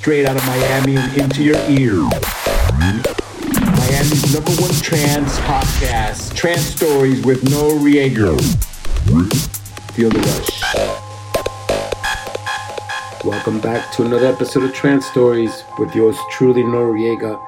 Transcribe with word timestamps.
straight 0.00 0.24
out 0.24 0.34
of 0.34 0.46
Miami 0.46 0.96
and 0.96 1.18
into 1.18 1.42
your 1.42 1.58
ear. 1.68 1.92
Miami's 2.72 4.32
number 4.32 4.50
one 4.52 4.70
trance 4.80 5.38
podcast, 5.40 6.34
Trance 6.34 6.62
Stories 6.62 7.22
with 7.22 7.42
Noriega. 7.42 8.40
Feel 9.92 10.08
the 10.08 10.20
rush. 10.20 10.62
Welcome 13.26 13.60
back 13.60 13.92
to 13.96 14.06
another 14.06 14.24
episode 14.28 14.62
of 14.62 14.72
Trance 14.72 15.04
Stories 15.04 15.64
with 15.78 15.94
yours 15.94 16.16
truly, 16.30 16.62
Noriega. 16.62 17.38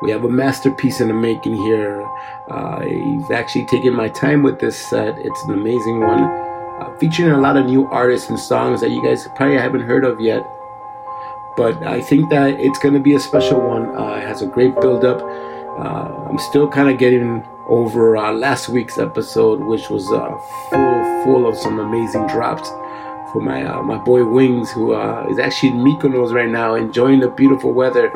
We 0.00 0.12
have 0.12 0.22
a 0.22 0.28
masterpiece 0.28 1.00
in 1.00 1.08
the 1.08 1.14
making 1.14 1.56
here. 1.56 2.08
Uh, 2.52 2.84
I've 2.84 3.32
actually 3.32 3.66
taken 3.66 3.92
my 3.94 4.10
time 4.10 4.44
with 4.44 4.60
this 4.60 4.78
set. 4.78 5.18
It's 5.18 5.44
an 5.46 5.54
amazing 5.54 5.98
one, 5.98 6.22
uh, 6.22 6.96
featuring 7.00 7.32
a 7.32 7.40
lot 7.40 7.56
of 7.56 7.66
new 7.66 7.88
artists 7.88 8.30
and 8.30 8.38
songs 8.38 8.80
that 8.80 8.90
you 8.90 9.02
guys 9.02 9.26
probably 9.34 9.56
haven't 9.56 9.80
heard 9.80 10.04
of 10.04 10.20
yet. 10.20 10.48
But 11.56 11.82
I 11.84 12.00
think 12.00 12.30
that 12.30 12.58
it's 12.60 12.78
going 12.78 12.94
to 12.94 13.00
be 13.00 13.14
a 13.14 13.20
special 13.20 13.60
one. 13.60 13.96
Uh, 13.96 14.16
it 14.16 14.26
has 14.26 14.42
a 14.42 14.46
great 14.46 14.74
build 14.80 15.04
up. 15.04 15.20
Uh, 15.22 16.28
I'm 16.28 16.38
still 16.38 16.68
kind 16.68 16.90
of 16.90 16.98
getting 16.98 17.44
over 17.68 18.16
uh, 18.16 18.32
last 18.32 18.68
week's 18.68 18.98
episode, 18.98 19.60
which 19.60 19.88
was 19.88 20.10
uh, 20.10 20.36
full 20.70 21.24
full 21.24 21.46
of 21.48 21.56
some 21.56 21.78
amazing 21.78 22.26
drops 22.26 22.68
for 23.32 23.40
my 23.40 23.62
my 23.82 23.98
boy 23.98 24.24
Wings, 24.24 24.70
who 24.70 24.94
is 25.30 25.38
actually 25.38 25.70
in 25.70 25.76
Mykonos 25.76 26.32
right 26.32 26.48
now, 26.48 26.74
enjoying 26.74 27.20
the 27.20 27.28
beautiful 27.28 27.72
weather. 27.72 28.10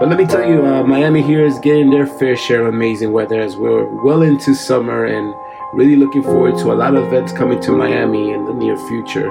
But 0.00 0.08
let 0.08 0.16
me 0.16 0.24
tell 0.24 0.48
you, 0.48 0.64
uh, 0.64 0.82
Miami 0.82 1.20
here 1.20 1.44
is 1.44 1.58
getting 1.58 1.90
their 1.90 2.06
fair 2.06 2.34
share 2.34 2.62
of 2.62 2.68
amazing 2.68 3.12
weather 3.12 3.38
as 3.38 3.58
we're 3.58 3.84
well 4.02 4.22
into 4.22 4.54
summer 4.54 5.04
and 5.04 5.34
really 5.74 5.94
looking 5.94 6.22
forward 6.22 6.56
to 6.60 6.72
a 6.72 6.74
lot 6.74 6.94
of 6.94 7.04
events 7.04 7.32
coming 7.34 7.60
to 7.60 7.72
Miami 7.72 8.32
in 8.32 8.46
the 8.46 8.54
near 8.54 8.78
future. 8.88 9.30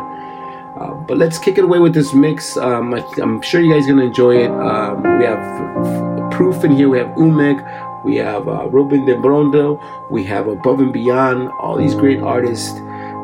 Uh, 0.80 0.94
but 0.94 1.18
let's 1.18 1.38
kick 1.38 1.58
it 1.58 1.64
away 1.64 1.80
with 1.80 1.94
this 1.94 2.14
mix. 2.14 2.56
Um, 2.56 2.94
I, 2.94 3.04
am 3.22 3.42
sure 3.42 3.62
you 3.62 3.74
guys 3.74 3.86
are 3.86 3.90
gonna 3.90 4.06
enjoy 4.06 4.44
it. 4.46 4.50
Um, 4.50 5.20
we 5.20 5.26
have 5.26 6.32
Proof 6.32 6.64
in 6.64 6.72
here. 6.72 6.88
We 6.88 7.00
have 7.00 7.10
Umek. 7.18 8.06
We 8.06 8.16
have 8.16 8.48
uh, 8.48 8.70
Ruben 8.70 9.06
de 9.06 9.18
Ronde. 9.18 9.78
We 10.10 10.24
have 10.24 10.48
Above 10.48 10.80
and 10.80 10.94
Beyond. 10.94 11.50
All 11.60 11.76
these 11.76 11.96
great 11.96 12.22
artists 12.22 12.72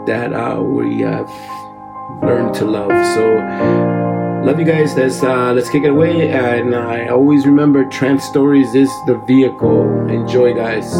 that 0.05 0.33
uh, 0.33 0.61
we 0.61 0.99
have 1.01 1.29
learned 2.21 2.53
to 2.55 2.65
love. 2.65 2.91
So 3.15 4.45
love 4.45 4.59
you 4.59 4.65
guys. 4.65 4.95
Let's 4.95 5.23
uh, 5.23 5.53
let's 5.53 5.69
kick 5.69 5.83
it 5.83 5.91
away. 5.91 6.29
And 6.29 6.75
I 6.75 7.07
always 7.07 7.45
remember, 7.45 7.85
Trance 7.85 8.25
Stories 8.25 8.75
is 8.75 8.89
the 9.05 9.17
vehicle. 9.25 10.09
Enjoy, 10.09 10.53
guys. 10.53 10.93